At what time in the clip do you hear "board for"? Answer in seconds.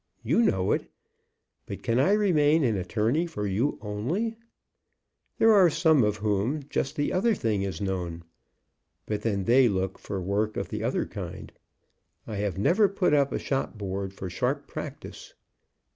13.77-14.27